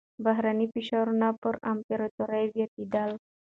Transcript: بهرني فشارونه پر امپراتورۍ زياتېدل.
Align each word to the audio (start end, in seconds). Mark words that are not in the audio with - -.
بهرني 0.25 0.65
فشارونه 0.73 1.27
پر 1.41 1.55
امپراتورۍ 1.71 2.45
زياتېدل. 2.55 3.11